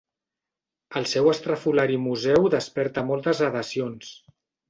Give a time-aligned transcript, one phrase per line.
[1.01, 4.09] El seu estrafolari museu desperta moltes adhesions.